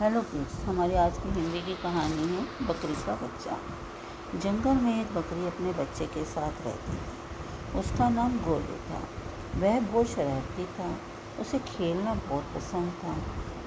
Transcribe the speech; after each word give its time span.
Hello 0.00 0.20
kids 0.20 0.54
हमारी 0.64 0.94
आज 0.94 1.18
की 1.18 1.28
हिंदी 1.30 1.60
की 1.60 1.74
कहानी 1.82 2.24
है 2.28 2.40
बकरी 2.66 2.94
का 2.94 3.12
बच्चा। 3.14 3.56
जंगल 4.38 4.80
में 4.82 5.00
एक 5.00 5.14
बकरी 5.14 5.46
अपने 5.46 5.72
बच्चे 5.72 6.06
के 6.06 6.24
साथ 6.24 6.60
रहती 6.64 6.96
थी। 6.96 7.78
उसका 7.78 8.08
नाम 8.08 8.32
गोलू 8.38 8.76
था। 8.88 8.98
वह 9.60 9.80
बहुत 9.80 10.06
शरारती 10.06 10.64
था। 10.64 10.88
उसे 11.40 11.58
खेलना 11.58 12.14
बहुत 12.14 12.44
पसंद 12.56 12.92
था। 13.04 13.14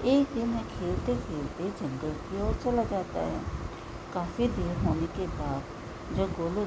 एक 0.09 0.33
दिन 0.33 0.53
वह 0.53 0.67
खेलते 0.75 1.15
खेलते 1.17 1.69
जंगल 1.79 2.13
की 2.25 2.41
ओर 2.41 2.53
चला 2.63 2.83
जाता 2.83 3.19
है। 3.19 3.41
काफ़ी 4.13 4.47
देर 4.49 4.77
होने 4.77 5.07
के 5.17 5.27
बाद 5.39 6.15
जब 6.17 6.33
गोलू 6.33 6.65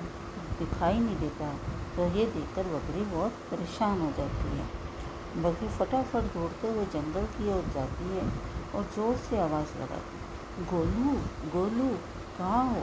दिखाई 0.59 0.99
नहीं 0.99 1.19
देता 1.19 1.53
तो 1.97 2.09
ये 2.19 2.25
देखकर 2.29 2.73
बकरी 2.75 3.05
बहुत 3.15 3.45
परेशान 3.51 4.01
हो 4.01 4.11
जाती 4.19 4.57
है। 4.57 4.67
बकरी 5.43 5.69
फटाफट 5.79 6.35
दौड़ते 6.35 6.69
हुए 6.69 6.87
जंगल 6.95 7.27
की 7.37 7.53
ओर 7.53 7.71
जाती 7.75 8.17
है। 8.17 8.27
और 8.75 8.83
ज़ोर 8.83 9.17
से 9.17 9.39
आवाज़ 9.39 9.83
लगाई 9.83 10.01
गोलू 10.71 11.13
गोलू, 11.51 11.89
कहाँ 12.39 12.65
हो? 12.71 12.81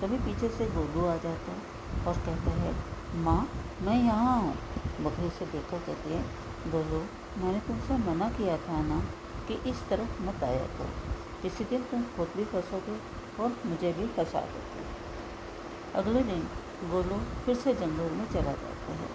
तभी 0.00 0.16
पीछे 0.18 0.48
से 0.48 0.66
गोलू 0.66 1.06
आ 1.06 1.16
जाता 1.16 1.52
है 1.52 2.06
और 2.06 2.14
कहता 2.14 2.50
है, 2.50 2.74
माँ, 3.14 3.48
मैं 3.82 4.04
यहाँ 4.04 4.40
हूँ। 4.40 4.54
बकरी 5.00 5.30
से 5.30 5.46
देखकर 5.46 5.78
कहती 5.78 6.12
है, 6.12 6.22
गोलू, 6.70 6.98
मैंने 7.44 7.60
तुमसे 7.60 7.98
मना 8.10 8.28
किया 8.28 8.56
था 8.56 8.82
ना 8.82 9.02
कि 9.48 9.70
इस 9.70 9.88
तरफ़ 9.88 10.22
मत 10.22 10.44
आया 10.44 10.66
करो। 10.66 10.88
किसी 11.42 11.64
दिन 11.64 11.82
तुम 11.82 12.02
खुद 12.02 12.28
भी 12.36 12.44
फंसोगे 12.44 13.00
और 13.42 13.56
मुझे 13.66 13.92
भी 13.92 14.06
फंसा 14.06 14.40
दोगे। 14.40 14.84
अगले 15.94 16.22
दिन 16.22 16.48
गोलू 16.90 17.20
फिर 17.44 17.54
से 17.54 17.74
जंगल 17.74 18.10
में 18.10 18.26
चला 18.26 18.52
जाता 18.52 18.92
है। 18.92 19.08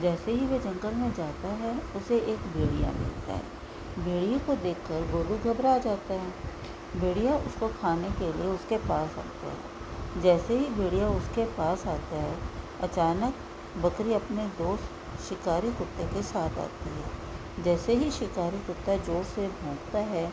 जैसे 0.00 0.32
ही 0.32 0.46
वह 0.46 0.58
जंगल 0.58 0.94
में 0.94 1.14
जाता 1.14 1.48
है, 1.48 1.78
उसे 1.96 2.18
एक 2.18 2.38
भेड़िया 2.38 2.92
मिलता 2.92 3.32
है। 3.32 3.61
भेड़िए 4.04 4.38
को 4.38 4.54
देखकर 4.62 5.10
गोलू 5.12 5.36
घबरा 5.44 5.76
जाता 5.80 6.14
है। 6.14 7.00
भेड़िया 7.00 7.36
उसको 7.38 7.68
खाने 7.80 8.10
के 8.12 8.32
लिए 8.32 8.46
उसके 8.48 8.76
पास 8.78 9.18
आता 9.18 9.46
है। 9.46 10.22
जैसे 10.22 10.58
ही 10.58 10.66
भेड़िया 10.70 11.08
उसके 11.10 11.44
पास 11.54 11.86
आता 11.88 12.16
है, 12.16 12.36
अचानक 12.82 13.34
बकरी 13.82 14.14
अपने 14.14 14.46
दोस्त 14.58 15.20
शिकारी 15.28 15.70
कुत्ते 15.72 16.06
के 16.06 16.22
साथ 16.22 16.58
आती 16.58 16.90
है। 16.90 17.64
जैसे 17.64 17.94
ही 17.94 18.10
शिकारी 18.10 18.58
कुत्ता 18.66 18.96
ज़ोर 19.06 19.22
से 19.26 19.46
भोंकता 19.56 19.98
है 20.10 20.26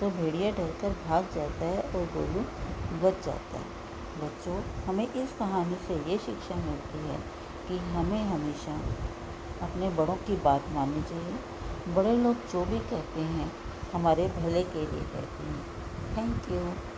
तो 0.00 0.10
भेड़िया 0.10 0.50
डरकर 0.50 0.94
भाग 1.08 1.28
जाता 1.34 1.64
है 1.64 1.80
और 1.80 2.06
गोलू 2.14 2.44
बच 3.00 3.24
जाता 3.26 3.58
है। 3.58 3.82
बच्चों, 4.16 4.60
हमें 4.86 5.04
इस 5.04 5.32
कहानी 5.38 5.76
से 5.86 5.94
ये 6.10 6.18
शिक्षा 6.18 6.54
मिलती 6.56 6.98
है 7.08 7.18
कि 7.68 7.78
हमें 7.90 8.22
हमेशा 8.24 8.74
अपने 9.62 9.88
बड़ों 9.96 10.14
की 10.26 10.36
बात 10.44 10.68
माननी 10.72 11.02
चाहिए। 11.02 11.36
बड़े 11.88 12.16
लोग 12.16 12.34
जो 12.52 12.64
भी 12.64 12.78
कहते 12.78 13.20
हैं 13.20 13.52
हमारे 13.92 14.26
भले 14.28 14.62
के 14.62 14.80
लिए 14.80 15.00
कहते 15.00 15.44
हैं। 15.44 15.62
Thank 16.16 16.50
you 16.50 16.58